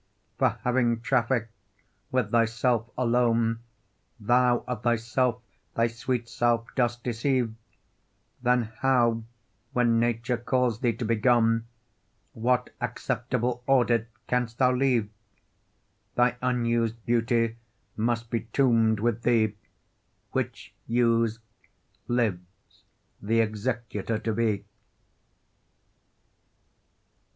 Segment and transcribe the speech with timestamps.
[0.39, 1.51] For having traffic
[2.11, 3.59] with thyself alone,
[4.19, 5.43] Thou of thyself
[5.75, 7.53] thy sweet self dost deceive:
[8.41, 9.25] Then how
[9.73, 11.67] when nature calls thee to be gone,
[12.33, 15.07] What acceptable audit canst thou leave?
[16.15, 17.57] Thy unused beauty
[17.95, 19.55] must be tombed with thee,
[20.31, 21.41] Which, used,
[22.07, 22.85] lives
[23.23, 24.65] th' executor to be.